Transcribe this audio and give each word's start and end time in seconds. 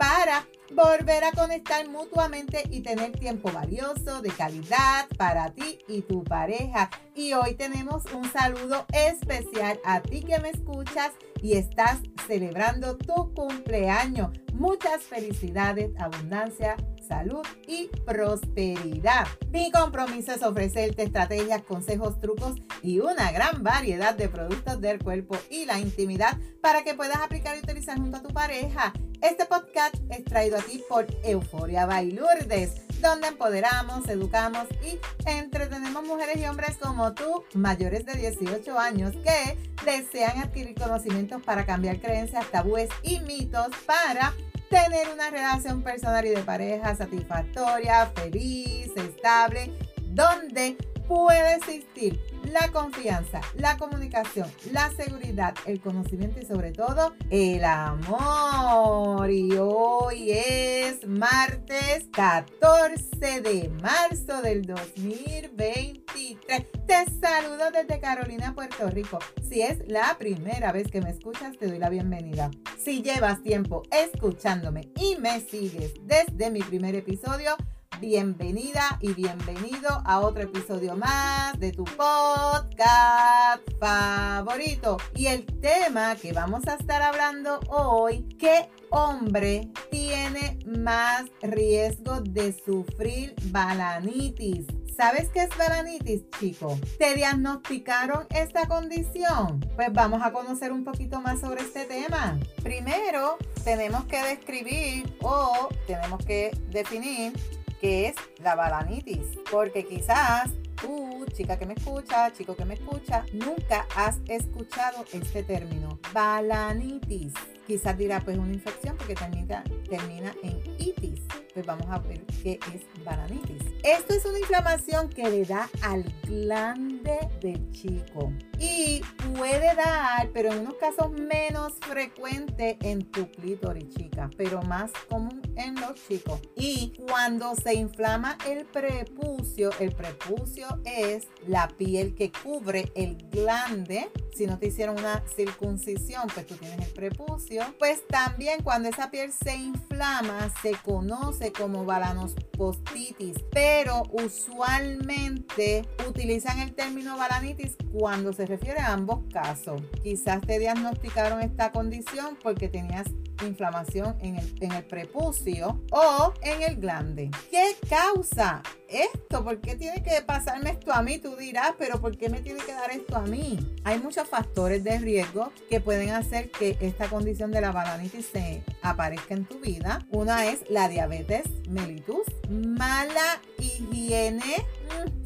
para 0.00 0.48
volver 0.74 1.24
a 1.24 1.32
conectar 1.32 1.86
mutuamente 1.90 2.62
y 2.70 2.80
tener 2.80 3.12
tiempo 3.12 3.52
valioso, 3.52 4.22
de 4.22 4.30
calidad 4.30 5.06
para 5.18 5.50
ti 5.50 5.78
y 5.88 6.00
tu 6.00 6.24
pareja. 6.24 6.88
Y 7.14 7.34
hoy 7.34 7.54
tenemos 7.54 8.04
un 8.14 8.24
saludo 8.32 8.86
especial 8.94 9.78
a 9.84 10.00
ti 10.00 10.22
que 10.22 10.38
me 10.38 10.48
escuchas 10.48 11.10
y 11.42 11.58
estás 11.58 11.98
celebrando 12.26 12.96
tu 12.96 13.34
cumpleaños. 13.34 14.30
Muchas 14.54 15.02
felicidades, 15.02 15.90
abundancia, 15.98 16.76
salud 17.06 17.46
y 17.66 17.88
prosperidad. 18.06 19.26
Mi 19.50 19.70
compromiso 19.70 20.32
es 20.32 20.42
ofrecerte 20.42 21.02
estrategias, 21.02 21.60
consejos, 21.62 22.18
trucos 22.20 22.54
y 22.82 23.00
una 23.00 23.32
gran 23.32 23.62
variedad 23.62 24.14
de 24.14 24.30
productos 24.30 24.80
del 24.80 24.98
cuerpo 24.98 25.36
y 25.50 25.66
la 25.66 25.78
intimidad 25.78 26.38
para 26.62 26.84
que 26.84 26.94
puedas 26.94 27.18
aplicar 27.18 27.56
y 27.56 27.60
utilizar 27.60 27.98
junto 27.98 28.16
a 28.16 28.22
tu 28.22 28.32
pareja. 28.32 28.94
Este 29.22 29.44
podcast 29.44 29.96
es 30.08 30.24
traído 30.24 30.56
a 30.56 30.62
ti 30.62 30.82
por 30.88 31.06
Euforia 31.22 31.84
Bailurdes, 31.84 32.80
donde 33.02 33.28
empoderamos, 33.28 34.08
educamos 34.08 34.66
y 34.82 34.98
entretenemos 35.28 36.02
mujeres 36.04 36.38
y 36.38 36.46
hombres 36.46 36.78
como 36.78 37.12
tú, 37.12 37.44
mayores 37.52 38.06
de 38.06 38.14
18 38.14 38.78
años, 38.78 39.12
que 39.22 39.58
desean 39.84 40.38
adquirir 40.38 40.74
conocimientos 40.74 41.42
para 41.42 41.66
cambiar 41.66 42.00
creencias, 42.00 42.50
tabúes 42.50 42.88
y 43.02 43.20
mitos 43.20 43.68
para 43.84 44.32
tener 44.70 45.08
una 45.12 45.28
relación 45.28 45.82
personal 45.82 46.24
y 46.24 46.30
de 46.30 46.42
pareja 46.42 46.96
satisfactoria, 46.96 48.06
feliz, 48.14 48.90
estable, 48.96 49.70
donde 50.14 50.78
puede 51.06 51.56
existir 51.56 52.18
la 52.50 52.70
confianza, 52.72 53.40
la 53.56 53.76
comunicación, 53.76 54.50
la 54.72 54.90
seguridad, 54.90 55.54
el 55.66 55.80
conocimiento 55.80 56.40
y 56.40 56.46
sobre 56.46 56.72
todo 56.72 57.14
el 57.30 57.64
amor. 57.64 59.30
Y 59.30 59.56
hoy 59.56 60.32
es 60.32 61.06
martes 61.06 62.08
14 62.12 63.40
de 63.40 63.70
marzo 63.80 64.42
del 64.42 64.62
2023. 64.62 66.66
Te 66.86 67.04
saludo 67.20 67.70
desde 67.70 68.00
Carolina, 68.00 68.54
Puerto 68.54 68.90
Rico. 68.90 69.20
Si 69.48 69.62
es 69.62 69.86
la 69.86 70.16
primera 70.18 70.72
vez 70.72 70.90
que 70.90 71.00
me 71.00 71.10
escuchas, 71.10 71.56
te 71.56 71.68
doy 71.68 71.78
la 71.78 71.88
bienvenida. 71.88 72.50
Si 72.78 73.02
llevas 73.02 73.42
tiempo 73.42 73.82
escuchándome 73.92 74.90
y 74.96 75.16
me 75.20 75.40
sigues 75.40 75.94
desde 76.02 76.50
mi 76.50 76.60
primer 76.60 76.96
episodio, 76.96 77.56
bienvenida 78.00 78.98
y 79.00 79.12
bienvenido 79.12 80.02
a 80.06 80.20
otro 80.20 80.42
episodio 80.42 80.96
más 80.96 81.58
de 81.60 81.72
tu 81.72 81.84
podcast 81.84 83.62
favorito. 83.78 84.96
Y 85.14 85.26
el 85.26 85.44
tema 85.60 86.16
que 86.16 86.32
vamos 86.32 86.66
a 86.66 86.74
estar 86.74 87.02
hablando 87.02 87.60
hoy, 87.68 88.26
¿qué 88.38 88.70
hombre 88.88 89.70
tiene 89.90 90.58
más 90.66 91.24
riesgo 91.42 92.22
de 92.22 92.54
sufrir 92.64 93.34
balanitis? 93.46 94.66
¿Sabes 94.96 95.30
qué 95.30 95.44
es 95.44 95.56
balanitis, 95.56 96.22
chico? 96.38 96.78
¿Te 96.98 97.14
diagnosticaron 97.14 98.26
esta 98.30 98.66
condición? 98.66 99.60
Pues 99.76 99.92
vamos 99.92 100.22
a 100.22 100.32
conocer 100.32 100.72
un 100.72 100.84
poquito 100.84 101.20
más 101.20 101.40
sobre 101.40 101.62
este 101.62 101.84
tema. 101.84 102.38
Primero, 102.62 103.38
tenemos 103.64 104.04
que 104.04 104.22
describir 104.22 105.16
o 105.22 105.68
tenemos 105.86 106.24
que 106.24 106.50
definir 106.68 107.32
que 107.80 108.08
es 108.08 108.14
la 108.42 108.54
balanitis. 108.54 109.26
Porque 109.50 109.84
quizás 109.84 110.50
tú, 110.80 111.24
chica 111.32 111.58
que 111.58 111.66
me 111.66 111.74
escucha, 111.74 112.32
chico 112.32 112.54
que 112.56 112.64
me 112.64 112.74
escucha, 112.74 113.24
nunca 113.32 113.86
has 113.96 114.18
escuchado 114.28 115.04
este 115.12 115.42
término, 115.42 115.98
balanitis. 116.12 117.32
Quizás 117.66 117.96
dirá, 117.96 118.20
pues 118.20 118.36
una 118.36 118.52
infección 118.52 118.96
porque 118.96 119.14
termina, 119.14 119.62
termina 119.88 120.34
en 120.42 120.60
itis. 120.78 121.20
Pues 121.54 121.66
vamos 121.66 121.86
a 121.90 121.98
ver 121.98 122.24
qué 122.42 122.58
es 122.74 123.04
balanitis. 123.04 123.62
Esto 123.82 124.14
es 124.14 124.24
una 124.24 124.38
inflamación 124.38 125.08
que 125.08 125.28
le 125.28 125.44
da 125.44 125.68
al 125.82 126.04
glande 126.24 126.99
del 127.40 127.70
chico 127.72 128.32
y 128.60 129.00
puede 129.34 129.74
dar, 129.74 130.30
pero 130.32 130.52
en 130.52 130.60
unos 130.60 130.74
casos 130.74 131.10
menos 131.12 131.72
frecuente 131.80 132.76
en 132.82 133.10
tu 133.10 133.30
clítoris, 133.30 133.88
chica, 133.88 134.28
pero 134.36 134.62
más 134.62 134.90
común 135.08 135.40
en 135.56 135.74
los 135.76 135.94
chicos. 136.06 136.40
Y 136.56 136.92
cuando 137.08 137.54
se 137.54 137.74
inflama 137.74 138.36
el 138.46 138.66
prepucio, 138.66 139.70
el 139.80 139.92
prepucio 139.92 140.66
es 140.84 141.26
la 141.46 141.68
piel 141.68 142.14
que 142.14 142.30
cubre 142.30 142.92
el 142.94 143.16
glande. 143.30 144.10
Si 144.36 144.46
no 144.46 144.58
te 144.58 144.66
hicieron 144.68 144.98
una 144.98 145.22
circuncisión, 145.34 146.28
pues 146.32 146.46
tú 146.46 146.54
tienes 146.56 146.86
el 146.86 146.92
prepucio. 146.92 147.62
Pues 147.78 148.06
también 148.08 148.62
cuando 148.62 148.90
esa 148.90 149.10
piel 149.10 149.32
se 149.32 149.56
inflama, 149.56 150.50
se 150.62 150.72
conoce 150.72 151.50
como 151.52 151.84
balanospostitis, 151.84 153.38
pero 153.50 154.02
usualmente 154.12 155.86
utilizan 156.06 156.58
el 156.60 156.74
término 156.74 156.99
balanitis 157.04 157.76
cuando 157.92 158.32
se 158.32 158.46
refiere 158.46 158.80
a 158.80 158.92
ambos 158.92 159.20
casos. 159.32 159.80
Quizás 160.02 160.40
te 160.42 160.58
diagnosticaron 160.58 161.40
esta 161.42 161.72
condición 161.72 162.36
porque 162.42 162.68
tenías 162.68 163.06
inflamación 163.46 164.16
en 164.20 164.36
el, 164.36 164.54
en 164.60 164.72
el 164.72 164.84
prepucio 164.84 165.80
o 165.90 166.34
en 166.42 166.62
el 166.62 166.76
glande. 166.76 167.30
¿Qué 167.50 167.76
causa 167.88 168.62
esto? 168.88 169.44
¿Por 169.44 169.60
qué 169.60 169.76
tiene 169.76 170.02
que 170.02 170.22
pasarme 170.22 170.70
esto 170.70 170.92
a 170.92 171.02
mí? 171.02 171.18
Tú 171.18 171.36
dirás, 171.36 171.74
pero 171.78 172.00
¿por 172.00 172.16
qué 172.16 172.28
me 172.28 172.40
tiene 172.40 172.60
que 172.60 172.72
dar 172.72 172.90
esto 172.90 173.16
a 173.16 173.22
mí? 173.22 173.58
Hay 173.84 173.98
muchos 173.98 174.28
factores 174.28 174.84
de 174.84 174.98
riesgo 174.98 175.52
que 175.68 175.80
pueden 175.80 176.10
hacer 176.10 176.50
que 176.50 176.76
esta 176.80 177.08
condición 177.08 177.50
de 177.50 177.60
la 177.60 177.72
balanitis 177.72 178.26
se 178.26 178.62
aparezca 178.82 179.34
en 179.34 179.46
tu 179.46 179.58
vida. 179.60 180.06
Una 180.10 180.46
es 180.46 180.68
la 180.68 180.88
diabetes 180.88 181.44
mellitus, 181.68 182.26
mala 182.48 183.40
higiene 183.58 184.66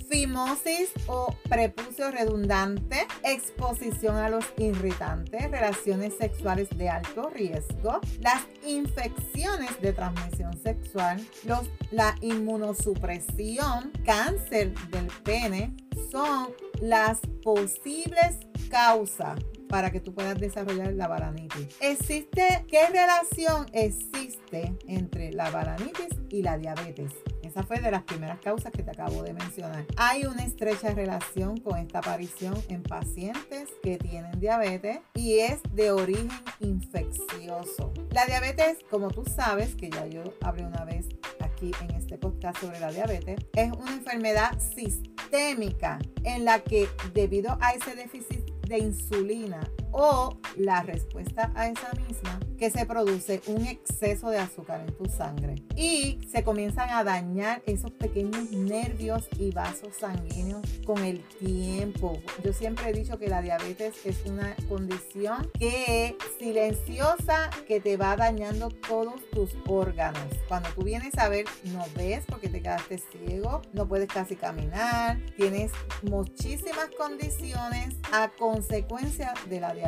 fimosis 0.08 0.90
o 1.06 1.34
prepucio 1.48 2.10
redundante, 2.10 3.06
exposición 3.22 4.16
a 4.16 4.28
los 4.28 4.44
irritantes, 4.58 5.50
relaciones 5.50 6.14
sexuales 6.18 6.68
de 6.76 6.88
alto 6.88 7.30
riesgo, 7.30 8.00
las 8.20 8.42
infecciones 8.66 9.80
de 9.80 9.92
transmisión 9.92 10.56
sexual, 10.62 11.24
los, 11.44 11.70
la 11.90 12.14
inmunosupresión, 12.20 13.92
cáncer 14.04 14.74
del 14.90 15.06
pene, 15.22 15.74
son 16.10 16.48
las 16.80 17.20
posibles 17.42 18.38
causas 18.70 19.38
para 19.68 19.90
que 19.90 20.00
tú 20.00 20.14
puedas 20.14 20.38
desarrollar 20.38 20.92
la 20.92 21.08
balanitis. 21.08 21.76
¿Existe 21.80 22.64
qué 22.68 22.86
relación 22.88 23.66
existe 23.72 24.76
entre 24.86 25.32
la 25.32 25.50
balanitis 25.50 26.10
y 26.30 26.42
la 26.42 26.58
diabetes? 26.58 27.12
Esa 27.54 27.62
fue 27.62 27.78
de 27.78 27.92
las 27.92 28.02
primeras 28.02 28.40
causas 28.40 28.72
que 28.72 28.82
te 28.82 28.90
acabo 28.90 29.22
de 29.22 29.32
mencionar. 29.32 29.86
Hay 29.96 30.26
una 30.26 30.42
estrecha 30.42 30.92
relación 30.92 31.56
con 31.58 31.78
esta 31.78 32.00
aparición 32.00 32.60
en 32.68 32.82
pacientes 32.82 33.68
que 33.80 33.96
tienen 33.96 34.40
diabetes 34.40 34.98
y 35.14 35.38
es 35.38 35.60
de 35.70 35.92
origen 35.92 36.28
infeccioso. 36.58 37.92
La 38.10 38.26
diabetes, 38.26 38.78
como 38.90 39.08
tú 39.08 39.22
sabes, 39.24 39.76
que 39.76 39.88
ya 39.88 40.04
yo 40.08 40.24
hablé 40.40 40.66
una 40.66 40.84
vez 40.84 41.06
aquí 41.38 41.70
en 41.80 41.94
este 41.94 42.18
podcast 42.18 42.58
sobre 42.58 42.80
la 42.80 42.90
diabetes, 42.90 43.38
es 43.52 43.70
una 43.70 43.92
enfermedad 43.92 44.58
sistémica 44.58 46.00
en 46.24 46.44
la 46.44 46.58
que 46.58 46.88
debido 47.12 47.56
a 47.60 47.70
ese 47.70 47.94
déficit 47.94 48.50
de 48.66 48.78
insulina 48.78 49.60
o 49.94 50.36
la 50.56 50.82
respuesta 50.82 51.52
a 51.54 51.68
esa 51.68 51.92
misma 51.92 52.40
que 52.58 52.70
se 52.70 52.84
produce 52.84 53.40
un 53.46 53.64
exceso 53.66 54.30
de 54.30 54.38
azúcar 54.38 54.80
en 54.80 54.96
tu 54.96 55.06
sangre 55.06 55.56
y 55.76 56.20
se 56.30 56.42
comienzan 56.42 56.90
a 56.90 57.04
dañar 57.04 57.62
esos 57.66 57.92
pequeños 57.92 58.50
nervios 58.50 59.28
y 59.38 59.50
vasos 59.50 59.96
sanguíneos 59.98 60.62
con 60.84 60.98
el 61.04 61.22
tiempo. 61.38 62.20
Yo 62.42 62.52
siempre 62.52 62.90
he 62.90 62.92
dicho 62.92 63.18
que 63.18 63.28
la 63.28 63.42
diabetes 63.42 63.94
es 64.04 64.24
una 64.26 64.54
condición 64.68 65.50
que 65.58 66.16
silenciosa 66.38 67.50
que 67.66 67.80
te 67.80 67.96
va 67.96 68.16
dañando 68.16 68.70
todos 68.70 69.20
tus 69.30 69.56
órganos. 69.66 70.22
Cuando 70.48 70.68
tú 70.70 70.82
vienes 70.82 71.16
a 71.18 71.28
ver, 71.28 71.46
no 71.72 71.84
ves 71.96 72.24
porque 72.28 72.48
te 72.48 72.60
quedaste 72.60 72.98
ciego, 72.98 73.62
no 73.72 73.86
puedes 73.86 74.08
casi 74.08 74.36
caminar, 74.36 75.18
tienes 75.36 75.70
muchísimas 76.02 76.88
condiciones 76.98 77.96
a 78.12 78.30
consecuencia 78.30 79.34
de 79.48 79.60
la 79.60 79.72
diabetes. 79.72 79.83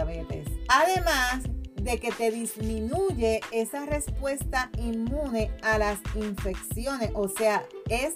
Además, 0.69 1.43
de 1.75 1.99
que 1.99 2.11
te 2.11 2.31
disminuye 2.31 3.41
esa 3.53 3.87
respuesta 3.87 4.71
inmune 4.79 5.51
a 5.63 5.79
las 5.79 5.99
infecciones, 6.17 7.11
o 7.15 7.29
sea, 7.29 7.65
es 7.89 8.15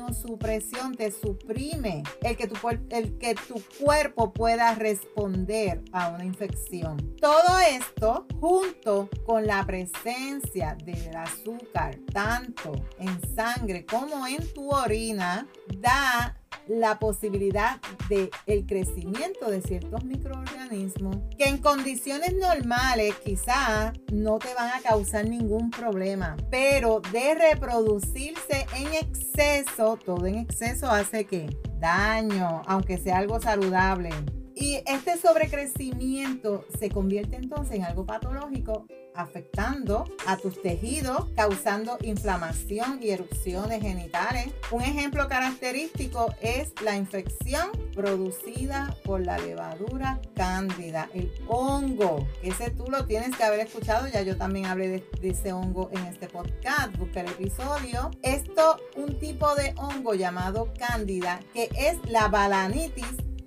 inmunosupresión, 0.00 0.94
te 0.94 1.10
suprime 1.10 2.02
el 2.22 2.36
que, 2.36 2.46
tu, 2.46 2.56
el 2.90 3.18
que 3.18 3.34
tu 3.34 3.62
cuerpo 3.78 4.32
pueda 4.32 4.74
responder 4.74 5.82
a 5.92 6.08
una 6.08 6.24
infección. 6.24 7.16
Todo 7.20 7.58
esto 7.58 8.26
junto 8.40 9.08
con 9.26 9.46
la 9.46 9.64
presencia 9.66 10.76
del 10.84 11.14
azúcar, 11.16 11.98
tanto 12.12 12.72
en 12.98 13.34
sangre 13.34 13.84
como 13.84 14.26
en 14.26 14.52
tu 14.52 14.70
orina, 14.70 15.46
da 15.78 16.36
la 16.68 16.98
posibilidad 16.98 17.80
de 18.08 18.30
el 18.46 18.66
crecimiento 18.66 19.50
de 19.50 19.60
ciertos 19.60 20.04
microorganismos 20.04 21.16
que 21.36 21.44
en 21.44 21.58
condiciones 21.58 22.34
normales 22.36 23.14
quizá 23.24 23.92
no 24.12 24.38
te 24.38 24.54
van 24.54 24.70
a 24.70 24.80
causar 24.80 25.28
ningún 25.28 25.70
problema, 25.70 26.36
pero 26.50 27.00
de 27.12 27.34
reproducirse 27.34 28.66
en 28.76 28.94
exceso, 28.94 29.98
todo 30.04 30.26
en 30.26 30.36
exceso 30.36 30.90
hace 30.90 31.24
que 31.24 31.56
daño, 31.78 32.62
aunque 32.66 32.98
sea 32.98 33.18
algo 33.18 33.40
saludable. 33.40 34.10
Y 34.54 34.82
este 34.86 35.16
sobrecrecimiento 35.16 36.64
se 36.78 36.90
convierte 36.90 37.36
entonces 37.36 37.76
en 37.76 37.84
algo 37.84 38.06
patológico 38.06 38.86
afectando 39.14 40.04
a 40.26 40.36
tus 40.36 40.60
tejidos, 40.62 41.26
causando 41.36 41.98
inflamación 42.02 43.00
y 43.02 43.10
erupciones 43.10 43.82
genitales. 43.82 44.48
Un 44.70 44.82
ejemplo 44.82 45.28
característico 45.28 46.34
es 46.40 46.72
la 46.82 46.96
infección 46.96 47.70
producida 47.94 48.96
por 49.04 49.20
la 49.20 49.38
levadura 49.38 50.20
cándida, 50.34 51.08
el 51.14 51.30
hongo. 51.48 52.26
Ese 52.42 52.70
tú 52.70 52.84
lo 52.88 53.06
tienes 53.06 53.36
que 53.36 53.44
haber 53.44 53.60
escuchado, 53.60 54.06
ya 54.08 54.22
yo 54.22 54.36
también 54.36 54.66
hablé 54.66 54.88
de, 54.88 55.04
ese 55.22 55.52
hongo 55.52 55.90
en 55.92 56.06
este 56.06 56.28
podcast, 56.28 56.96
busca 56.96 57.20
el 57.20 57.28
episodio. 57.28 58.10
Esto, 58.22 58.76
un 58.96 59.18
tipo 59.18 59.54
de 59.54 59.74
hongo 59.76 60.14
llamado 60.14 60.72
cándida, 60.78 61.40
que 61.52 61.68
es 61.76 61.98
la 62.08 62.28
balanitis 62.28 63.06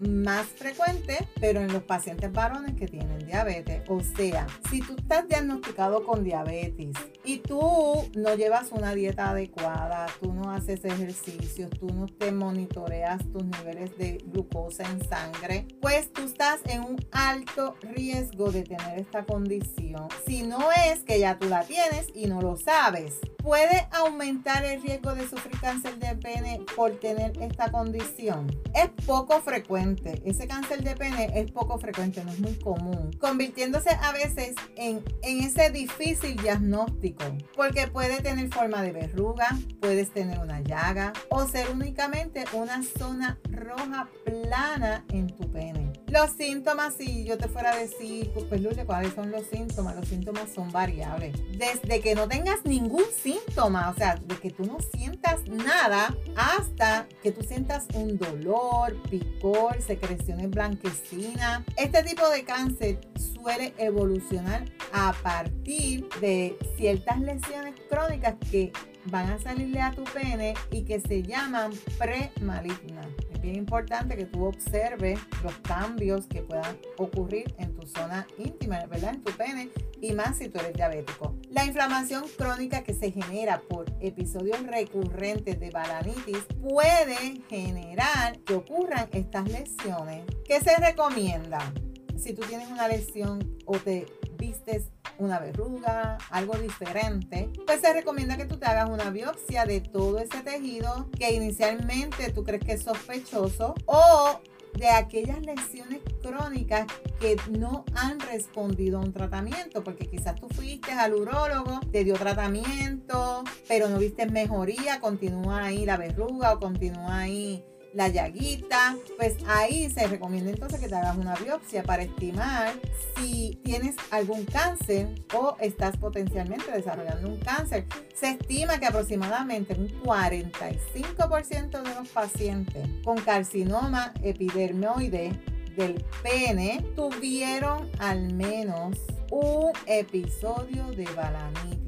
más 0.10 0.46
frecuente, 0.48 1.28
pero 1.40 1.62
en 1.62 1.72
los 1.72 1.84
pacientes 1.84 2.32
varones 2.32 2.76
que 2.76 2.88
tienen 2.88 3.20
diabetes. 3.20 3.84
O 3.88 4.02
sea, 4.02 4.48
si 4.70 4.82
tú 4.82 4.96
estás 4.98 5.28
diagnosticado 5.28 6.06
con 6.06 6.24
diabetes 6.24 6.96
y 7.24 7.40
tú 7.40 8.10
no 8.16 8.36
llevas 8.36 8.72
una 8.72 8.94
dieta 8.94 9.32
adecuada, 9.32 10.08
tú 10.22 10.34
no 10.34 10.52
haces 10.52 10.84
ejercicios, 10.86 11.70
tú 11.72 11.88
no 11.88 12.08
te 12.08 12.32
monitoreas 12.32 13.22
tus 13.32 13.44
niveles 13.44 13.98
de 13.98 14.18
glucosa 14.26 14.84
en 14.84 15.08
sangre, 15.08 15.68
pues 15.82 16.12
tú 16.12 16.24
estás 16.24 16.60
en 16.66 16.82
un 16.82 16.98
alto 17.12 17.76
riesgo 17.82 18.52
de 18.52 18.64
tener 18.64 19.00
esta 19.00 19.26
condición. 19.26 20.08
Si 20.26 20.44
no 20.44 20.72
es 20.72 21.00
que 21.04 21.20
ya 21.20 21.38
tú 21.38 21.48
la 21.48 21.64
tienes 21.64 22.08
y 22.14 22.28
no 22.28 22.42
lo 22.42 22.58
sabes, 22.58 23.20
puede 23.38 23.88
aumentar 23.92 24.64
el 24.66 24.82
riesgo 24.82 25.14
de 25.14 25.28
sufrir 25.28 25.60
cáncer 25.60 25.98
de 26.00 26.16
pene 26.16 26.62
por 26.76 27.00
tener 27.00 27.34
esta 27.42 27.72
condición. 27.72 28.48
Es 28.74 28.90
poco 29.06 29.42
frecuente. 29.42 29.93
Ese 30.26 30.48
cáncer 30.48 30.84
de 30.84 30.96
pene 30.96 31.32
es 31.36 31.52
poco 31.52 31.78
frecuente, 31.78 32.24
no 32.24 32.32
es 32.32 32.40
muy 32.40 32.56
común, 32.56 33.12
convirtiéndose 33.20 33.92
a 33.92 34.12
veces 34.12 34.56
en, 34.76 35.04
en 35.22 35.40
ese 35.42 35.70
difícil 35.70 36.36
diagnóstico, 36.38 37.24
porque 37.56 37.88
puede 37.88 38.22
tener 38.22 38.52
forma 38.54 38.82
de 38.82 38.92
verruga, 38.92 39.48
puedes 39.82 40.12
tener 40.12 40.40
una 40.40 40.62
llaga 40.62 41.14
o 41.30 41.46
ser 41.48 41.70
únicamente 41.70 42.46
una 42.54 42.84
zona 42.84 43.40
roja 43.52 44.08
plana 44.26 45.06
en 45.10 45.28
tu 45.28 45.52
pene. 45.52 45.94
Los 46.14 46.30
síntomas, 46.32 46.94
si 46.94 47.24
yo 47.24 47.40
te 47.40 47.48
fuera 47.48 47.72
a 47.72 47.76
decir, 47.76 48.30
pues, 48.34 48.46
pues 48.46 48.62
Lulia, 48.62 48.86
¿cuáles 48.86 49.14
son 49.16 49.32
los 49.32 49.48
síntomas? 49.48 49.96
Los 49.96 50.08
síntomas 50.08 50.48
son 50.54 50.72
variables. 50.72 51.36
Desde 51.58 52.02
que 52.02 52.14
no 52.14 52.28
tengas 52.28 52.64
ningún 52.66 53.06
síntoma, 53.24 53.90
o 53.90 53.96
sea, 53.96 54.18
de 54.18 54.36
que 54.36 54.52
tú 54.52 54.64
no 54.64 54.78
sientas 54.96 55.48
nada, 55.48 56.16
hasta 56.36 57.08
que 57.24 57.32
tú 57.32 57.42
sientas 57.42 57.88
un 57.96 58.20
dolor, 58.20 58.96
picor, 59.10 59.82
secreciones 59.84 60.50
blanquecinas. 60.50 61.64
Este 61.78 62.04
tipo 62.04 62.28
de 62.30 62.44
cáncer 62.44 63.00
suele 63.16 63.74
evolucionar 63.78 64.66
a 64.92 65.14
partir 65.22 66.08
de 66.22 66.58
ciertas 66.78 67.20
lesiones 67.20 67.74
crónicas 67.90 68.36
que 68.50 68.72
van 69.06 69.30
a 69.30 69.40
salirle 69.40 69.82
a 69.82 69.92
tu 69.92 70.04
pene 70.04 70.54
y 70.72 70.84
que 70.84 71.00
se 71.00 71.24
llaman 71.24 71.72
premalignas 71.98 73.08
bien 73.44 73.58
importante 73.58 74.16
que 74.16 74.26
tú 74.26 74.46
observes 74.46 75.20
los 75.44 75.54
cambios 75.60 76.26
que 76.28 76.42
puedan 76.42 76.78
ocurrir 76.98 77.54
en 77.58 77.76
tu 77.76 77.86
zona 77.86 78.26
íntima, 78.38 78.84
¿verdad? 78.86 79.16
En 79.16 79.22
tu 79.22 79.34
pene 79.34 79.70
y 80.02 80.14
más 80.14 80.38
si 80.38 80.48
tú 80.48 80.60
eres 80.60 80.74
diabético. 80.74 81.36
La 81.52 81.66
inflamación 81.66 82.24
crónica 82.38 82.84
que 82.84 82.94
se 82.94 83.12
genera 83.12 83.62
por 83.62 83.86
episodios 84.00 84.66
recurrentes 84.66 85.60
de 85.60 85.70
balanitis 85.70 86.46
puede 86.62 87.42
generar 87.50 88.40
que 88.40 88.56
ocurran 88.56 89.10
estas 89.12 89.50
lesiones. 89.50 90.24
¿Qué 90.46 90.62
se 90.62 90.78
recomienda? 90.78 91.74
Si 92.18 92.34
tú 92.34 92.44
tienes 92.48 92.70
una 92.72 92.88
lesión 92.88 93.58
o 93.66 93.78
te 93.78 94.06
vistes 94.38 94.93
una 95.18 95.40
verruga, 95.40 96.18
algo 96.30 96.56
diferente, 96.58 97.50
pues 97.66 97.82
se 97.82 97.94
recomienda 97.94 98.38
que 98.38 98.46
tú 98.46 98.58
te 98.58 98.66
hagas 98.66 98.90
una 98.90 99.10
biopsia 99.10 99.66
de 99.66 99.82
todo 99.82 100.20
ese 100.20 100.42
tejido 100.42 101.10
que 101.18 101.34
inicialmente 101.34 102.32
tú 102.32 102.44
crees 102.44 102.64
que 102.64 102.74
es 102.74 102.84
sospechoso 102.84 103.76
o 103.86 104.40
de 104.78 104.90
aquellas 104.90 105.40
lesiones 105.42 106.00
crónicas 106.22 106.88
que 107.20 107.38
no 107.52 107.86
han 107.96 108.20
respondido 108.20 108.98
a 108.98 109.02
un 109.02 109.14
tratamiento, 109.14 109.84
porque 109.84 110.08
quizás 110.08 110.36
tú 110.36 110.48
fuiste 110.50 110.92
al 110.92 111.14
urólogo, 111.14 111.80
te 111.92 112.04
dio 112.04 112.16
tratamiento, 112.16 113.44
pero 113.68 113.88
no 113.88 114.00
viste 114.00 114.26
mejoría, 114.26 115.00
continúa 115.00 115.66
ahí 115.66 115.86
la 115.86 115.98
verruga 115.98 116.54
o 116.54 116.60
continúa 116.60 117.20
ahí 117.20 117.64
la 117.94 118.08
llaguita, 118.08 118.96
pues 119.18 119.36
ahí 119.48 119.90
se 119.90 120.08
recomienda 120.08 120.50
entonces 120.52 120.80
que 120.80 120.88
te 120.88 120.96
hagas 120.96 121.18
una 121.18 121.36
biopsia 121.36 121.84
para 121.84 122.04
estimar 122.04 122.74
si 123.16 123.60
tienes 123.64 123.96
algún 124.12 124.46
cáncer 124.46 125.10
o 125.34 125.56
estás 125.60 125.98
potencialmente 125.98 126.72
desarrollando 126.72 127.30
un 127.30 127.38
cáncer. 127.38 127.86
Se 128.16 128.32
estima 128.32 128.80
que 128.80 128.88
aproximadamente 128.88 129.76
un 129.76 129.90
45% 130.02 131.82
de 131.84 131.96
los 131.96 132.10
pacientes 132.10 132.88
con 133.04 133.18
carcinoma 133.22 134.14
epidermoide 134.24 135.32
del 135.76 136.04
pene 136.22 136.86
tuvieron 136.96 137.90
al 138.00 138.34
menos 138.34 138.98
un 139.32 139.72
episodio 139.88 140.92
de 140.92 141.06
balanitis 141.16 141.83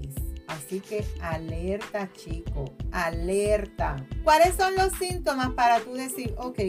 Así 0.47 0.79
que 0.79 1.05
alerta, 1.21 2.11
chico, 2.13 2.65
alerta. 2.91 3.95
¿Cuáles 4.23 4.55
son 4.55 4.75
los 4.75 4.93
síntomas 4.93 5.51
para 5.51 5.79
tú 5.79 5.93
decir, 5.93 6.33
ok, 6.37 6.59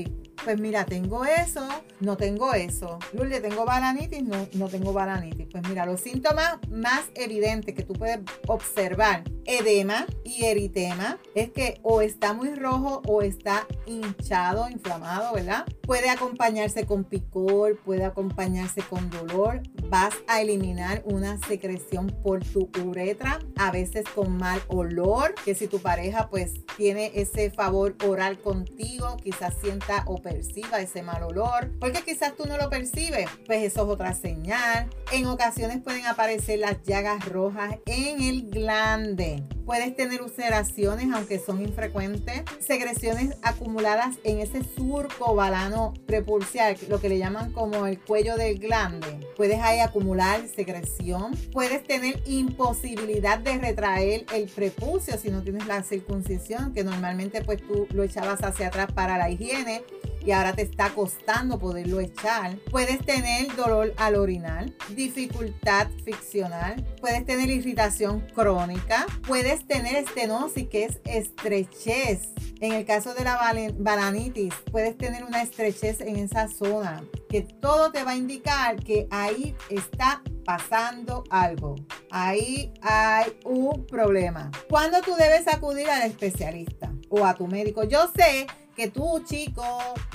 pues 0.44 0.60
mira, 0.60 0.84
tengo 0.84 1.24
eso, 1.24 1.66
no 2.00 2.16
tengo 2.16 2.54
eso. 2.54 2.98
Lulia, 3.12 3.42
tengo 3.42 3.64
balanitis, 3.64 4.22
no, 4.22 4.46
no 4.52 4.68
tengo 4.68 4.92
balanitis. 4.92 5.48
Pues 5.50 5.68
mira, 5.68 5.86
los 5.86 6.00
síntomas 6.00 6.58
más 6.70 7.06
evidentes 7.14 7.74
que 7.74 7.82
tú 7.82 7.94
puedes 7.94 8.20
observar, 8.46 9.24
edema 9.44 10.06
y 10.24 10.44
eritema, 10.44 11.18
es 11.34 11.50
que 11.50 11.80
o 11.82 12.00
está 12.00 12.32
muy 12.32 12.54
rojo 12.54 13.02
o 13.06 13.22
está 13.22 13.66
hinchado, 13.86 14.68
inflamado, 14.68 15.34
¿verdad? 15.34 15.64
Puede 15.82 16.10
acompañarse 16.10 16.86
con 16.86 17.04
picor, 17.04 17.78
puede 17.78 18.04
acompañarse 18.04 18.82
con 18.82 19.10
dolor. 19.10 19.62
Vas 19.88 20.14
a 20.26 20.40
eliminar 20.40 21.02
una 21.04 21.38
secreción 21.46 22.08
por 22.22 22.44
tu 22.44 22.68
uretra, 22.84 23.38
a 23.56 23.70
veces 23.70 24.04
con 24.14 24.36
mal 24.36 24.60
olor, 24.66 25.34
que 25.44 25.54
si 25.54 25.68
tu 25.68 25.78
pareja 25.78 26.28
pues 26.28 26.54
tiene 26.76 27.12
ese 27.14 27.50
favor 27.50 27.94
oral 28.04 28.40
contigo, 28.40 29.16
quizás 29.22 29.54
sienta 29.62 30.02
o 30.06 30.20
perciba 30.20 30.80
ese 30.80 31.02
mal 31.02 31.22
olor, 31.22 31.70
porque 31.78 32.02
quizás 32.02 32.34
tú 32.34 32.46
no 32.46 32.56
lo 32.56 32.68
percibes, 32.68 33.28
pues 33.46 33.62
eso 33.62 33.84
es 33.84 33.88
otra 33.88 34.12
señal. 34.14 34.90
En 35.12 35.26
ocasiones 35.26 35.80
pueden 35.82 36.06
aparecer 36.06 36.58
las 36.58 36.82
llagas 36.82 37.24
rojas 37.28 37.76
en 37.86 38.22
el 38.22 38.50
glande. 38.50 39.44
Puedes 39.66 39.96
tener 39.96 40.22
ulceraciones, 40.22 41.12
aunque 41.12 41.40
son 41.40 41.60
infrecuentes, 41.60 42.42
secreciones 42.60 43.36
acumuladas 43.42 44.16
en 44.22 44.38
ese 44.38 44.62
surco 44.62 45.34
balano 45.34 45.92
prepulsial, 46.06 46.76
lo 46.88 47.00
que 47.00 47.08
le 47.08 47.18
llaman 47.18 47.50
como 47.50 47.88
el 47.88 47.98
cuello 47.98 48.36
del 48.36 48.60
glande. 48.60 49.26
Puedes 49.36 49.60
ahí 49.60 49.80
acumular 49.80 50.46
secreción. 50.46 51.36
Puedes 51.52 51.82
tener 51.82 52.22
imposibilidad 52.26 53.40
de 53.40 53.58
retraer 53.58 54.24
el 54.32 54.48
prepucio 54.48 55.18
si 55.18 55.30
no 55.30 55.42
tienes 55.42 55.66
la 55.66 55.82
circuncisión, 55.82 56.72
que 56.72 56.84
normalmente 56.84 57.42
pues 57.42 57.60
tú 57.60 57.88
lo 57.92 58.04
echabas 58.04 58.44
hacia 58.44 58.68
atrás 58.68 58.92
para 58.92 59.18
la 59.18 59.30
higiene 59.30 59.82
y 60.26 60.32
ahora 60.32 60.52
te 60.54 60.62
está 60.62 60.90
costando 60.90 61.58
poderlo 61.58 62.00
echar. 62.00 62.56
Puedes 62.70 62.98
tener 63.06 63.54
dolor 63.54 63.94
al 63.96 64.16
orinar, 64.16 64.72
dificultad 64.94 65.88
ficcional, 66.04 66.84
puedes 67.00 67.24
tener 67.24 67.48
irritación 67.48 68.20
crónica, 68.34 69.06
puedes 69.26 69.66
tener 69.66 69.94
estenosis 69.94 70.68
que 70.68 70.84
es 70.84 71.00
estrechez. 71.04 72.34
En 72.60 72.72
el 72.72 72.84
caso 72.84 73.14
de 73.14 73.22
la 73.22 73.38
balanitis, 73.78 74.52
puedes 74.72 74.98
tener 74.98 75.24
una 75.24 75.42
estrechez 75.42 76.00
en 76.00 76.16
esa 76.16 76.48
zona, 76.48 77.04
que 77.28 77.42
todo 77.42 77.92
te 77.92 78.02
va 78.02 78.12
a 78.12 78.16
indicar 78.16 78.76
que 78.82 79.06
ahí 79.10 79.54
está 79.70 80.22
pasando 80.44 81.22
algo. 81.30 81.76
Ahí 82.10 82.72
hay 82.82 83.36
un 83.44 83.86
problema. 83.86 84.50
¿Cuándo 84.68 85.02
tú 85.02 85.14
debes 85.16 85.46
acudir 85.48 85.88
al 85.90 86.02
especialista 86.02 86.92
o 87.10 87.26
a 87.26 87.34
tu 87.34 87.46
médico? 87.46 87.84
Yo 87.84 88.10
sé 88.16 88.46
que 88.76 88.88
tú, 88.90 89.22
chico, 89.24 89.64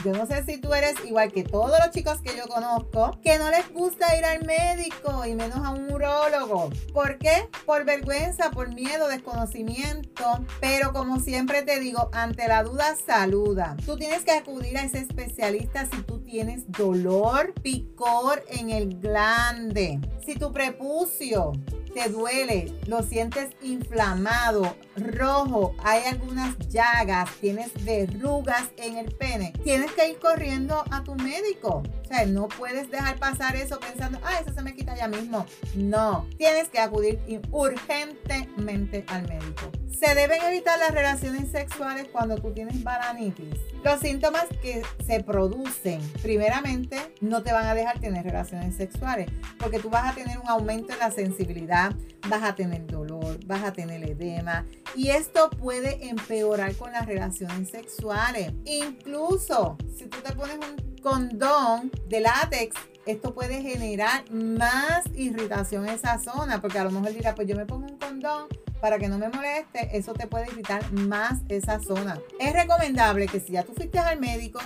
yo 0.05 0.11
no 0.13 0.27
sé 0.27 0.43
si 0.43 0.57
tú 0.57 0.73
eres 0.73 0.93
igual 1.03 1.31
que 1.31 1.43
todos 1.43 1.79
los 1.79 1.89
chicos 1.89 2.21
que 2.21 2.37
yo 2.37 2.47
conozco, 2.47 3.19
que 3.23 3.39
no 3.39 3.49
les 3.49 3.73
gusta 3.73 4.15
ir 4.15 4.23
al 4.23 4.45
médico 4.45 5.25
y 5.25 5.33
menos 5.33 5.57
a 5.65 5.71
un 5.71 5.91
urólogo. 5.91 6.69
¿Por 6.93 7.17
qué? 7.17 7.49
Por 7.65 7.85
vergüenza, 7.85 8.51
por 8.51 8.73
miedo, 8.73 9.07
desconocimiento. 9.07 10.45
Pero 10.59 10.93
como 10.93 11.19
siempre 11.19 11.63
te 11.63 11.79
digo, 11.79 12.09
ante 12.13 12.47
la 12.47 12.63
duda, 12.63 12.95
saluda. 12.95 13.75
Tú 13.85 13.97
tienes 13.97 14.23
que 14.23 14.31
acudir 14.31 14.77
a 14.77 14.83
ese 14.83 14.99
especialista 14.99 15.87
si 15.87 16.03
tú 16.03 16.19
tienes 16.19 16.71
dolor, 16.71 17.53
picor 17.63 18.43
en 18.47 18.69
el 18.69 18.99
glande. 18.99 19.99
Si 20.23 20.35
tu 20.35 20.51
prepucio 20.51 21.53
te 21.93 22.09
duele, 22.09 22.73
lo 22.87 23.03
sientes 23.03 23.49
inflamado, 23.61 24.75
rojo, 24.95 25.75
hay 25.83 26.03
algunas 26.05 26.57
llagas, 26.69 27.29
tienes 27.39 27.71
verrugas 27.83 28.69
en 28.77 28.97
el 28.97 29.13
pene, 29.13 29.53
tienes 29.63 29.91
que 29.91 30.09
ir 30.09 30.19
corriendo 30.19 30.83
a 30.91 31.03
tu 31.03 31.15
médico. 31.15 31.83
O 32.03 32.07
sea, 32.07 32.25
no 32.25 32.47
puedes 32.47 32.89
dejar 32.91 33.17
pasar 33.19 33.55
eso 33.55 33.79
pensando, 33.79 34.19
ah, 34.23 34.39
eso 34.41 34.53
se 34.53 34.61
me 34.61 34.75
quita 34.75 34.95
ya 34.95 35.07
mismo. 35.07 35.45
No, 35.75 36.27
tienes 36.37 36.69
que 36.69 36.79
acudir 36.79 37.19
urgentemente 37.51 39.05
al 39.07 39.27
médico. 39.27 39.71
Se 39.97 40.15
deben 40.15 40.41
evitar 40.41 40.79
las 40.79 40.91
relaciones 40.91 41.51
sexuales 41.51 42.07
cuando 42.11 42.35
tú 42.37 42.51
tienes 42.51 42.83
balanitis. 42.83 43.53
Los 43.83 43.99
síntomas 43.99 44.47
que 44.61 44.81
se 45.05 45.23
producen, 45.23 46.01
primeramente, 46.21 46.97
no 47.21 47.43
te 47.43 47.53
van 47.53 47.67
a 47.67 47.75
dejar 47.75 47.99
tener 47.99 48.25
relaciones 48.25 48.75
sexuales 48.75 49.29
porque 49.59 49.79
tú 49.79 49.89
vas 49.89 50.11
a 50.11 50.15
tener 50.15 50.39
un 50.39 50.49
aumento 50.49 50.93
en 50.93 50.99
la 50.99 51.11
sensibilidad, 51.11 51.80
vas 52.29 52.43
a 52.43 52.55
tener 52.55 52.85
dolor, 52.87 53.39
vas 53.45 53.63
a 53.63 53.73
tener 53.73 54.03
edema 54.03 54.65
y 54.95 55.09
esto 55.09 55.49
puede 55.49 56.07
empeorar 56.09 56.75
con 56.75 56.91
las 56.91 57.05
relaciones 57.05 57.69
sexuales. 57.69 58.53
Incluso 58.65 59.77
si 59.97 60.05
tú 60.05 60.19
te 60.23 60.33
pones 60.33 60.57
un 60.57 61.01
condón 61.01 61.91
de 62.07 62.21
látex 62.21 62.75
esto 63.05 63.33
puede 63.33 63.61
generar 63.61 64.29
más 64.31 65.05
irritación 65.15 65.87
en 65.87 65.95
esa 65.95 66.19
zona, 66.19 66.61
porque 66.61 66.79
a 66.79 66.83
lo 66.83 66.91
mejor 66.91 67.13
dirá, 67.13 67.33
pues 67.35 67.47
yo 67.47 67.55
me 67.55 67.65
pongo 67.65 67.87
un 67.87 67.97
condón 67.97 68.47
para 68.79 68.97
que 68.97 69.07
no 69.07 69.17
me 69.17 69.29
moleste, 69.29 69.95
eso 69.97 70.13
te 70.13 70.27
puede 70.27 70.47
irritar 70.47 70.91
más 70.91 71.41
esa 71.49 71.79
zona. 71.79 72.19
Es 72.39 72.53
recomendable 72.53 73.27
que 73.27 73.39
si 73.39 73.53
ya 73.53 73.63
tú 73.63 73.73
fuiste 73.73 73.99
al 73.99 74.19
médico, 74.19 74.59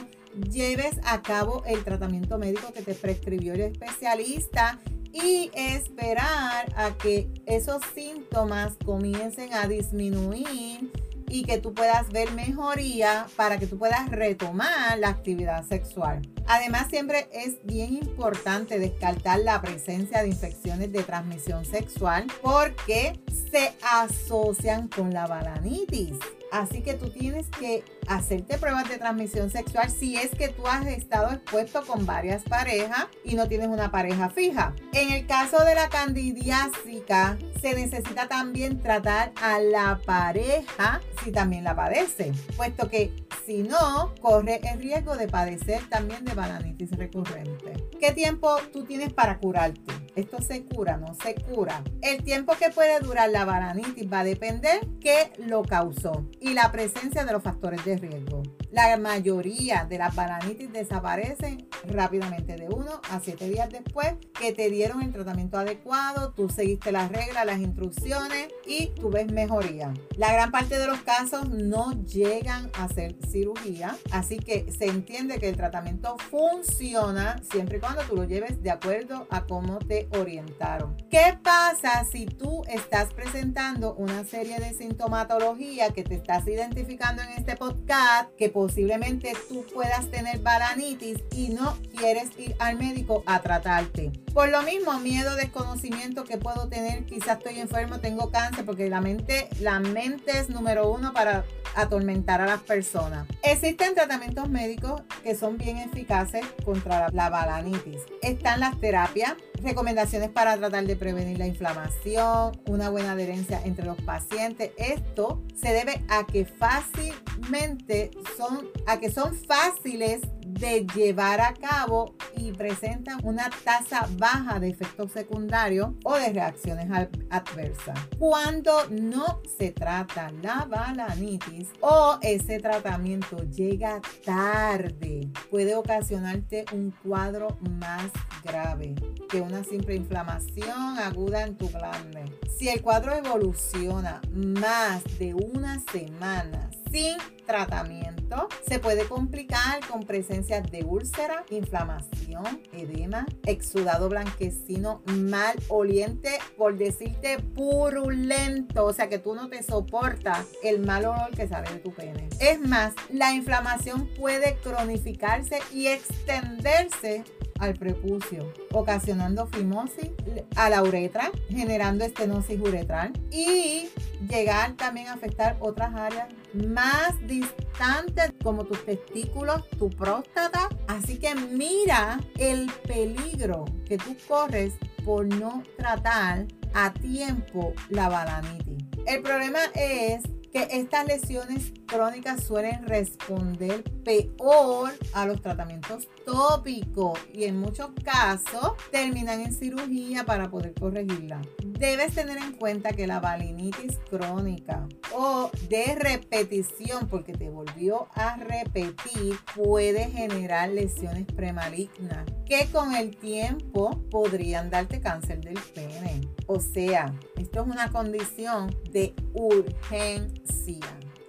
lleves 0.52 1.00
a 1.06 1.22
cabo 1.22 1.64
el 1.66 1.84
tratamiento 1.84 2.38
médico 2.38 2.74
que 2.74 2.82
te 2.82 2.94
prescribió 2.94 3.54
el 3.54 3.62
especialista 3.62 4.80
y 5.16 5.50
esperar 5.54 6.74
a 6.76 6.92
que 6.98 7.30
esos 7.46 7.82
síntomas 7.94 8.74
comiencen 8.84 9.54
a 9.54 9.66
disminuir 9.66 10.92
y 11.30 11.44
que 11.44 11.58
tú 11.58 11.74
puedas 11.74 12.10
ver 12.10 12.32
mejoría 12.32 13.26
para 13.38 13.58
que 13.58 13.66
tú 13.66 13.78
puedas 13.78 14.10
retomar 14.10 15.00
la 15.00 15.10
actividad 15.10 15.66
sexual. 15.66 16.22
Además, 16.48 16.88
siempre 16.90 17.28
es 17.32 17.58
bien 17.64 17.94
importante 17.94 18.78
descartar 18.78 19.40
la 19.40 19.62
presencia 19.62 20.22
de 20.22 20.28
infecciones 20.28 20.92
de 20.92 21.04
transmisión 21.04 21.66
sexual 21.66 22.28
porque 22.42 23.20
se 23.52 23.74
asocian 23.92 24.90
con 24.90 25.14
la 25.14 25.28
balanitis. 25.28 26.18
Así 26.52 26.82
que 26.82 26.94
tú 26.94 27.10
tienes 27.10 27.48
que 27.48 27.84
hacerte 28.08 28.58
pruebas 28.58 28.90
de 28.90 28.98
transmisión 28.98 29.50
sexual 29.50 29.90
si 29.90 30.18
es 30.18 30.32
que 30.32 30.50
tú 30.50 30.68
has 30.68 30.86
estado 30.88 31.32
expuesto 31.32 31.86
con 31.86 32.06
varias 32.06 32.44
parejas 32.44 33.08
y 33.24 33.36
no 33.36 33.48
tienes 33.48 33.68
una 33.68 33.92
pareja 33.92 34.30
fija. 34.30 34.74
En 34.94 35.12
el 35.12 35.26
caso 35.26 35.64
de 35.64 35.76
la 35.76 35.90
candidiásica, 35.90 37.38
se 37.62 37.74
necesita 37.74 38.28
también 38.28 38.82
tratar 38.82 39.32
a 39.42 39.60
la 39.60 40.00
pareja 40.06 41.02
si 41.24 41.32
también 41.32 41.64
la 41.64 41.76
padece, 41.76 42.32
puesto 42.56 42.90
que 42.90 43.12
si 43.46 43.64
no, 43.64 44.14
corre 44.22 44.60
el 44.64 44.80
riesgo 44.80 45.18
de 45.18 45.28
padecer 45.28 45.82
también 45.90 46.26
de 46.26 46.34
balanitis 46.34 46.92
recurrente. 46.92 47.74
¿Qué 48.00 48.12
tiempo 48.12 48.58
tú 48.72 48.86
tienes 48.86 49.14
para 49.14 49.38
curarte? 49.38 49.94
Esto 50.16 50.42
se 50.42 50.64
cura, 50.64 50.98
no 50.98 51.14
se 51.16 51.36
cura. 51.36 51.84
El 52.02 52.24
tiempo 52.24 52.54
que 52.58 52.70
puede 52.70 53.00
durar 53.00 53.30
la 53.30 53.46
balanitis 53.46 54.12
va 54.12 54.20
a 54.20 54.24
depender 54.24 54.88
qué 55.02 55.32
lo 55.38 55.64
causó 55.64 56.26
y 56.40 56.54
la 56.54 56.72
presencia 56.72 57.26
de 57.26 57.34
los 57.34 57.44
factores 57.44 57.84
de 57.84 57.95
riesgo. 57.98 58.44
La 58.76 58.98
mayoría 58.98 59.86
de 59.86 59.98
las 59.98 60.14
balanitis 60.14 60.70
desaparecen 60.70 61.70
rápidamente 61.88 62.58
de 62.58 62.68
1 62.68 63.02
a 63.10 63.22
7 63.22 63.48
días 63.48 63.70
después 63.70 64.16
que 64.38 64.52
te 64.52 64.70
dieron 64.70 65.02
el 65.02 65.14
tratamiento 65.14 65.58
adecuado, 65.58 66.34
tú 66.34 66.50
seguiste 66.50 66.92
las 66.92 67.10
reglas, 67.10 67.46
las 67.46 67.60
instrucciones 67.60 68.50
y 68.68 68.88
tú 68.88 69.10
ves 69.10 69.32
mejoría. 69.32 69.94
La 70.18 70.34
gran 70.34 70.52
parte 70.52 70.78
de 70.78 70.88
los 70.88 71.00
casos 71.04 71.50
no 71.50 71.94
llegan 72.04 72.70
a 72.74 72.84
hacer 72.84 73.16
cirugía, 73.30 73.96
así 74.12 74.40
que 74.40 74.70
se 74.78 74.88
entiende 74.88 75.40
que 75.40 75.48
el 75.48 75.56
tratamiento 75.56 76.18
funciona 76.30 77.38
siempre 77.50 77.78
y 77.78 77.80
cuando 77.80 78.02
tú 78.02 78.18
lo 78.18 78.26
lleves 78.26 78.62
de 78.62 78.72
acuerdo 78.72 79.26
a 79.30 79.46
cómo 79.46 79.80
te 79.80 80.10
orientaron. 80.20 80.98
¿Qué 81.10 81.38
pasa 81.42 82.04
si 82.04 82.26
tú 82.26 82.64
estás 82.68 83.14
presentando 83.14 83.94
una 83.94 84.26
serie 84.26 84.60
de 84.60 84.74
sintomatología 84.74 85.92
que 85.92 86.04
te 86.04 86.16
estás 86.16 86.46
identificando 86.46 87.22
en 87.22 87.30
este 87.30 87.56
podcast 87.56 88.36
que 88.36 88.52
posiblemente 88.66 89.34
tú 89.48 89.64
puedas 89.72 90.10
tener 90.10 90.40
balanitis 90.40 91.20
y 91.32 91.50
no 91.50 91.78
quieres 91.96 92.30
ir 92.40 92.56
al 92.58 92.80
médico 92.80 93.22
a 93.28 93.40
tratarte. 93.40 94.12
Por 94.34 94.50
lo 94.50 94.64
mismo, 94.64 95.00
miedo, 95.00 95.36
desconocimiento 95.36 96.24
que 96.24 96.40
puedo 96.40 96.68
tener, 96.68 97.06
quizás 97.06 97.38
estoy 97.38 97.60
enfermo, 97.60 98.00
tengo 98.00 98.32
cáncer, 98.32 98.66
porque 98.66 98.90
la 98.90 99.02
mente, 99.02 99.48
la 99.60 99.80
mente 99.80 100.40
es 100.40 100.50
número 100.50 100.92
uno 100.92 101.14
para 101.14 101.46
atormentar 101.76 102.42
a 102.42 102.48
las 102.48 102.62
personas. 102.62 103.28
Existen 103.44 103.94
tratamientos 103.94 104.50
médicos 104.50 105.04
que 105.22 105.36
son 105.36 105.60
bien 105.60 105.78
eficaces 105.78 106.44
contra 106.64 107.10
la 107.12 107.30
balanitis. 107.30 108.02
Están 108.24 108.62
las 108.62 108.80
terapias, 108.80 109.36
recomendaciones 109.62 110.30
para 110.30 110.58
tratar 110.58 110.86
de 110.86 110.96
prevenir 110.96 111.38
la 111.38 111.48
inflamación, 111.48 112.60
una 112.68 112.90
buena 112.90 113.14
adherencia 113.14 113.62
entre 113.64 113.86
los 113.86 114.00
pacientes. 114.02 114.72
Esto 114.78 115.44
se 115.56 115.74
debe 115.74 116.02
a 116.10 116.26
que 116.26 116.46
fácilmente 116.46 118.12
son, 118.38 118.70
a 118.88 119.00
que 119.00 119.12
son 119.12 119.36
fáciles 119.36 120.22
de 120.60 120.86
llevar 120.96 121.42
a 121.42 121.54
cabo 121.54 122.16
y 122.38 122.52
presentan 122.52 123.20
una 123.24 123.50
tasa 123.64 124.08
baja 124.18 124.60
de 124.60 124.70
efectos 124.70 125.12
secundarios 125.12 125.90
o 126.04 126.16
de 126.16 126.32
reacciones 126.32 126.90
adversas. 127.30 128.00
Cuando 128.18 128.88
no 128.90 129.42
se 129.58 129.72
trata 129.72 130.32
la 130.42 130.66
balanitis 130.66 131.70
o 131.82 132.18
ese 132.22 132.60
tratamiento 132.60 133.38
llega 133.52 134.02
tarde, 134.24 135.30
puede 135.50 135.76
ocasionarte 135.76 136.66
un 136.74 136.92
cuadro 137.04 137.58
más 137.80 138.12
grave 138.44 138.96
que 139.30 139.42
una 139.42 139.64
simple 139.64 139.96
inflamación 139.96 141.00
aguda 141.00 141.44
en 141.44 141.58
tu 141.58 141.68
glande. 141.70 142.26
Si 142.58 142.70
el 142.70 142.82
cuadro 142.82 143.14
evoluciona 143.14 144.22
más 144.32 145.04
de 145.20 145.34
una 145.34 145.82
semana 145.92 146.70
sin 146.96 147.18
tratamiento, 147.46 148.48
se 148.66 148.80
puede 148.80 149.06
complicar 149.06 149.86
con 149.86 150.04
presencia 150.04 150.62
de 150.62 150.84
úlcera, 150.84 151.44
inflamación, 151.50 152.62
edema, 152.72 153.26
exudado 153.46 154.08
blanquecino, 154.08 155.02
mal 155.06 155.56
oliente, 155.68 156.40
por 156.58 156.78
decirte 156.78 157.40
purulento, 157.54 158.86
o 158.86 158.94
sea 158.94 159.10
que 159.10 159.20
tú 159.20 159.36
no 159.36 159.50
te 159.50 159.62
soportas 159.62 160.48
el 160.64 160.80
mal 160.80 161.06
olor 161.06 161.32
que 161.36 161.50
sale 161.50 161.70
de 161.70 161.80
tu 161.80 161.94
pene. 161.94 162.30
Es 162.40 162.62
más, 162.62 162.94
la 163.10 163.34
inflamación 163.34 164.10
puede 164.18 164.56
cronificarse 164.64 165.60
y 165.74 165.88
extenderse 165.88 167.26
al 167.60 167.74
prepucio, 167.76 168.52
ocasionando 168.72 169.48
fimosis 169.48 170.10
a 170.56 170.70
la 170.70 170.84
uretra, 170.84 171.32
generando 171.50 172.04
estenosis 172.04 172.60
uretral 172.60 173.14
y 173.32 173.88
llegar 174.30 174.74
también 174.74 175.08
a 175.08 175.14
afectar 175.14 175.58
otras 175.60 175.94
áreas 175.96 176.28
más 176.54 177.16
distantes 177.28 178.34
como 178.44 178.66
tus 178.66 178.86
testículos, 178.86 179.68
tu 179.78 179.90
próstata. 179.90 180.70
Así 180.88 181.18
que 181.18 181.36
mira 181.36 182.20
el 182.38 182.72
peligro 182.88 183.66
que 183.88 183.98
tú 183.98 184.16
corres 184.28 184.74
por 185.04 185.26
no 185.26 185.64
tratar 185.78 186.46
a 186.74 186.92
tiempo 186.94 187.74
la 187.90 188.10
balanitis. 188.10 188.84
El 189.06 189.22
problema 189.22 189.60
es 189.76 190.24
que 190.56 190.70
estas 190.72 191.06
lesiones 191.06 191.74
crónicas 191.86 192.46
suelen 192.46 192.88
responder 192.88 193.84
peor 194.06 194.90
a 195.12 195.26
los 195.26 195.42
tratamientos 195.42 196.08
tópicos 196.26 197.20
y 197.34 197.44
en 197.44 197.60
muchos 197.60 197.90
casos 198.06 198.72
terminan 198.90 199.42
en 199.42 199.52
cirugía 199.52 200.24
para 200.24 200.50
poder 200.50 200.74
corregirla. 200.74 201.42
Debes 201.62 202.16
tener 202.16 202.38
en 202.38 202.54
cuenta 202.54 202.94
que 202.94 203.06
la 203.06 203.20
balinitis 203.20 204.00
crónica 204.10 204.88
o 205.14 205.52
de 205.68 205.94
repetición, 205.96 207.10
porque 207.10 207.34
te 207.34 207.50
volvió 207.50 208.08
a 208.14 208.38
repetir, 208.38 209.36
puede 209.58 210.10
generar 210.10 210.70
lesiones 210.70 211.26
premalignas 211.26 212.26
que 212.46 212.68
con 212.72 212.96
el 212.96 213.18
tiempo 213.18 214.02
podrían 214.10 214.70
darte 214.70 215.02
cáncer 215.02 215.42
del 215.42 215.60
pene. 215.74 216.22
O 216.48 216.60
sea, 216.60 217.14
esto 217.38 217.62
es 217.62 217.68
una 217.68 217.92
condición 217.92 218.76
de 218.92 219.14
urgencia. 219.34 220.86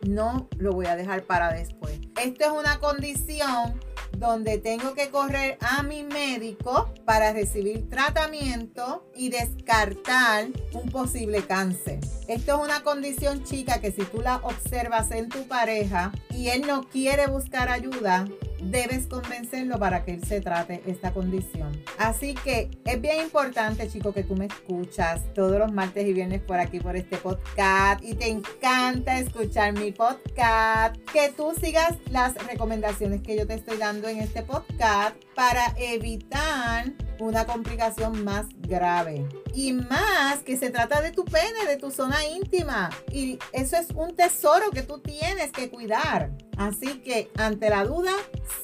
No 0.06 0.49
lo 0.58 0.73
voy 0.73 0.87
a 0.87 0.96
dejar 0.96 1.25
para 1.25 1.52
después. 1.52 1.99
Esto 2.23 2.44
es 2.44 2.50
una 2.52 2.78
condición 2.78 3.80
donde 4.18 4.58
tengo 4.58 4.94
que 4.94 5.11
correr 5.11 5.58
a 5.61 5.82
mi 5.82 6.02
médico 6.02 6.92
para 7.04 7.32
recibir 7.32 7.88
tratamiento 7.88 9.11
y 9.14 9.28
descartar 9.28 10.49
un 10.73 10.90
posible 10.90 11.42
cáncer. 11.42 12.00
Esto 12.28 12.56
es 12.56 12.64
una 12.64 12.82
condición 12.82 13.44
chica 13.44 13.80
que 13.80 13.92
si 13.92 14.02
tú 14.04 14.23
la 14.23 14.37
observas 14.37 15.11
en 15.11 15.28
tu 15.28 15.46
pareja 15.46 16.12
y 16.30 16.49
él 16.49 16.66
no 16.66 16.82
quiere 16.88 17.26
buscar 17.26 17.68
ayuda, 17.68 18.26
debes 18.62 19.06
convencerlo 19.06 19.78
para 19.78 20.04
que 20.04 20.14
él 20.14 20.25
se 20.25 20.40
trate 20.40 20.82
esta 20.86 21.12
condición. 21.12 21.72
Así 21.98 22.34
que 22.34 22.70
es 22.84 23.00
bien 23.00 23.20
importante, 23.22 23.88
chico, 23.88 24.12
que 24.12 24.22
tú 24.22 24.36
me 24.36 24.46
escuchas 24.46 25.22
todos 25.34 25.58
los 25.58 25.72
martes 25.72 26.06
y 26.06 26.12
viernes 26.12 26.40
por 26.40 26.58
aquí, 26.58 26.80
por 26.80 26.96
este 26.96 27.16
podcast. 27.16 28.02
Y 28.02 28.14
te 28.14 28.28
encanta 28.28 29.18
escuchar 29.18 29.72
mi 29.72 29.92
podcast. 29.92 30.96
Que 31.12 31.32
tú 31.36 31.52
sigas 31.60 31.94
las 32.10 32.34
recomendaciones 32.46 33.22
que 33.22 33.36
yo 33.36 33.46
te 33.46 33.54
estoy 33.54 33.76
dando 33.76 34.08
en 34.08 34.20
este 34.20 34.42
podcast 34.42 35.16
para 35.37 35.75
evitar 35.76 36.93
una 37.21 37.45
complicación 37.45 38.25
más 38.25 38.47
grave. 38.59 39.28
Y 39.55 39.75
más 39.75 40.38
que 40.40 40.57
se 40.57 40.71
trata 40.71 41.02
de 41.02 41.12
tu 41.12 41.25
pene, 41.25 41.66
de 41.69 41.76
tu 41.76 41.90
zona 41.90 42.26
íntima. 42.26 42.90
Y 43.12 43.38
eso 43.52 43.76
es 43.76 43.88
un 43.95 44.16
tesoro 44.16 44.71
que 44.71 44.83
tú 44.83 44.99
tienes 44.99 45.52
que 45.52 45.71
cuidar. 45.71 46.31
Así 46.57 47.00
que 47.00 47.31
ante 47.37 47.69
la 47.71 47.85
duda, 47.85 48.12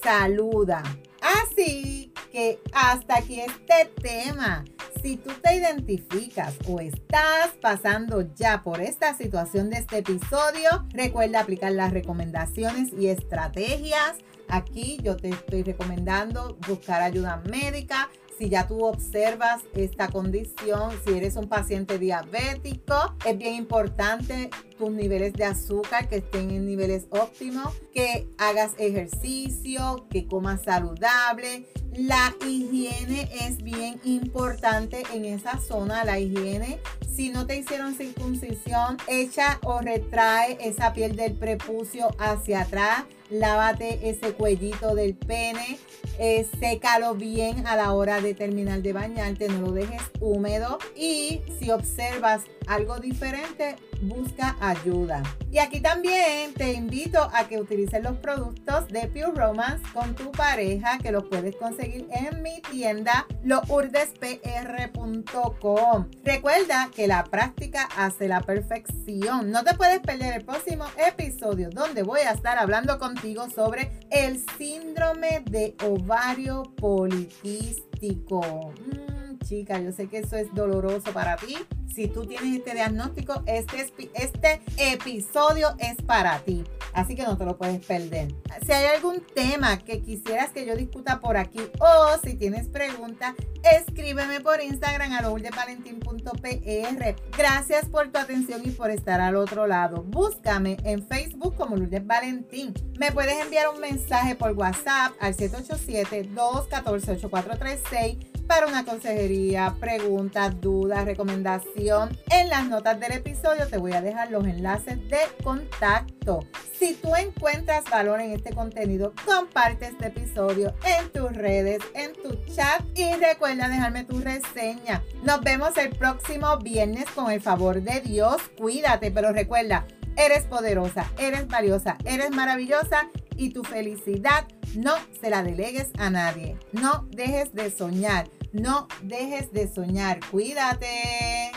saluda. 0.02 0.83
Así 1.23 2.12
que 2.31 2.61
hasta 2.73 3.19
aquí 3.19 3.41
este 3.41 3.91
tema. 4.00 4.64
Si 5.02 5.17
tú 5.17 5.31
te 5.43 5.57
identificas 5.57 6.55
o 6.69 6.79
estás 6.79 7.50
pasando 7.61 8.23
ya 8.35 8.62
por 8.62 8.81
esta 8.81 9.14
situación 9.14 9.71
de 9.71 9.79
este 9.79 9.99
episodio, 9.99 10.87
recuerda 10.93 11.41
aplicar 11.41 11.73
las 11.73 11.93
recomendaciones 11.93 12.93
y 12.93 13.09
estrategias. 13.09 14.19
Aquí 14.49 14.99
yo 15.02 15.17
te 15.17 15.31
estoy 15.31 15.62
recomendando 15.62 16.57
buscar 16.69 17.02
ayuda 17.02 17.43
médica, 17.49 18.11
si 18.38 18.49
ya 18.49 18.67
tú 18.67 18.85
observas 18.85 19.62
esta 19.75 20.09
condición, 20.09 20.91
si 21.05 21.14
eres 21.14 21.37
un 21.37 21.49
paciente 21.49 21.99
diabético, 21.99 23.14
es 23.25 23.38
bien 23.38 23.55
importante 23.55 24.50
tus 24.83 24.91
niveles 24.91 25.33
de 25.35 25.45
azúcar 25.45 26.09
que 26.09 26.17
estén 26.17 26.51
en 26.51 26.67
niveles 26.67 27.07
óptimos, 27.11 27.73
que 27.95 28.27
hagas 28.37 28.73
ejercicio, 28.79 30.09
que 30.11 30.27
comas 30.27 30.62
saludable. 30.62 31.69
La 31.95 32.35
higiene 32.45 33.31
es 33.43 33.62
bien 33.62 34.01
importante 34.03 35.05
en 35.15 35.25
esa 35.25 35.61
zona, 35.61 36.05
la 36.05 36.19
higiene. 36.19 36.81
Si 37.15 37.31
no 37.31 37.47
te 37.47 37.59
hicieron 37.59 37.95
circuncisión, 37.95 38.97
echa 39.07 39.61
o 39.62 39.81
retrae 39.81 40.59
esa 40.61 40.93
piel 40.93 41.15
del 41.15 41.35
prepucio 41.35 42.09
hacia 42.19 42.62
atrás 42.62 43.05
lávate 43.33 44.11
ese 44.11 44.35
cuellito 44.35 44.95
del 44.95 45.15
pene, 45.15 45.79
eh, 46.19 46.47
sécalo 46.61 47.15
bien 47.15 47.67
a 47.67 47.77
la 47.77 47.93
hora 47.93 48.21
de 48.21 48.35
terminar 48.35 48.83
de 48.83 48.93
bañarte, 48.93 49.49
no 49.49 49.62
lo 49.62 49.73
dejes 49.73 50.03
húmedo 50.21 50.79
y 50.95 51.41
si 51.59 51.71
observas 51.71 52.43
algo 52.67 52.99
diferente, 52.99 53.77
busca 54.02 54.56
ayuda. 54.61 55.23
Y 55.50 55.59
aquí 55.59 55.80
también 55.80 56.54
te 56.54 56.73
invito 56.73 57.28
a 57.32 57.49
que 57.49 57.61
utilices 57.61 58.02
los 58.02 58.16
productos 58.16 58.88
de 58.88 59.06
Pure 59.09 59.32
Romance 59.35 59.85
con 59.92 60.14
tu 60.14 60.32
pareja, 60.32 60.97
que 60.99 61.12
los 61.12 61.25
puedes 61.25 61.54
conseguir 61.56 62.09
en 62.11 62.42
mi 62.42 62.62
tienda 62.71 63.26
lourdespr.com. 63.44 66.06
Recuerda 66.25 66.90
que 66.94 67.06
la 67.06 67.25
práctica 67.25 67.88
hace 67.97 68.28
la 68.28 68.40
perfección. 68.40 69.50
No 69.50 69.64
te 69.64 69.74
puedes 69.74 70.00
perder 70.00 70.35
el 70.35 70.44
próximo 70.44 70.85
episodio 70.96 71.70
donde 71.70 72.03
voy 72.03 72.20
a 72.20 72.33
estar 72.33 72.59
hablando 72.59 72.98
contigo 72.98 73.48
sobre 73.50 73.90
el 74.11 74.44
síndrome 74.59 75.42
de 75.50 75.74
ovario 75.85 76.62
poliquístico. 76.77 78.72
Mm, 78.81 79.12
chica, 79.53 79.79
yo 79.81 79.93
sé 79.93 80.09
que 80.09 80.21
eso 80.21 80.37
es 80.37 80.55
doloroso 80.55 81.12
para 81.12 81.37
ti 81.37 81.59
si 81.95 82.09
tú 82.09 82.27
tienes 82.27 82.57
este 82.57 82.75
diagnóstico, 82.75 83.45
este, 83.47 83.87
este 84.15 84.61
episodio 84.79 85.77
es 85.79 85.95
para 86.03 86.41
ti. 86.41 86.65
Así 86.95 87.15
que 87.15 87.23
no 87.23 87.38
te 87.38 87.45
lo 87.45 87.57
puedes 87.57 87.87
perder. 87.87 88.35
Si 88.67 88.73
hay 88.73 88.87
algún 88.95 89.23
tema 89.35 89.79
que 89.79 90.03
quisieras 90.03 90.51
que 90.51 90.67
yo 90.67 90.75
discuta 90.77 91.21
por 91.21 91.38
aquí 91.38 91.61
o 91.81 92.19
si 92.23 92.35
tienes 92.35 92.69
preguntas, 92.69 93.33
escríbeme 93.62 94.41
por 94.41 94.61
Instagram 94.61 95.12
a 95.12 95.23
lourdesvalentín.pr. 95.23 97.17
Gracias 97.37 97.88
por 97.88 98.11
tu 98.11 98.19
atención 98.19 98.61
y 98.65 98.73
por 98.73 98.91
estar 98.91 99.23
al 99.23 99.37
otro 99.37 99.67
lado. 99.67 100.03
Búscame 100.03 100.77
en 100.85 101.07
Facebook 101.07 101.55
como 101.57 101.77
Lourdes 101.77 102.07
Valentín. 102.07 102.75
Me 102.99 103.11
puedes 103.11 103.43
enviar 103.43 103.71
un 103.71 103.81
mensaje 103.81 104.35
por 104.35 104.53
WhatsApp 104.53 105.12
al 105.21 105.35
787-214-8436 105.37 108.32
para 108.46 108.66
una 108.66 108.85
consejería, 108.85 109.76
preguntas, 109.81 110.61
dudas, 110.61 111.05
recomendación. 111.05 112.16
En 112.31 112.48
las 112.48 112.68
notas 112.68 112.98
del 113.00 113.12
episodio 113.12 113.66
te 113.68 113.78
voy 113.78 113.92
a 113.92 114.02
dejar 114.02 114.31
los 114.31 114.44
enlaces 114.44 114.98
de 115.09 115.20
contacto. 115.42 116.40
Si 116.78 116.94
tú 116.94 117.14
encuentras 117.14 117.85
valor 117.90 118.20
en 118.20 118.33
este 118.33 118.55
contenido, 118.55 119.12
comparte 119.24 119.87
este 119.87 120.09
episodio 120.09 120.74
en 120.85 121.11
tus 121.11 121.33
redes, 121.33 121.81
en 121.94 122.12
tu 122.14 122.35
chat 122.52 122.83
y 122.94 123.12
recuerda 123.14 123.68
dejarme 123.68 124.05
tu 124.05 124.20
reseña. 124.20 125.02
Nos 125.22 125.40
vemos 125.42 125.76
el 125.76 125.90
próximo 125.90 126.59
viernes 126.59 127.07
con 127.14 127.31
el 127.31 127.40
favor 127.40 127.83
de 127.83 128.00
Dios. 128.00 128.37
Cuídate, 128.59 129.11
pero 129.11 129.33
recuerda, 129.33 129.87
eres 130.16 130.44
poderosa, 130.44 131.07
eres 131.18 131.46
valiosa, 131.48 131.96
eres 132.05 132.31
maravillosa 132.31 133.09
y 133.37 133.51
tu 133.51 133.64
felicidad 133.64 134.49
no 134.75 134.95
se 135.21 135.31
la 135.31 135.42
delegues 135.42 135.90
a 135.99 136.11
nadie. 136.11 136.57
No 136.73 137.07
dejes 137.11 137.55
de 137.55 137.71
soñar. 137.71 138.29
No 138.53 138.88
dejes 139.03 139.53
de 139.53 139.73
soñar. 139.73 140.21
Cuídate. 140.31 141.53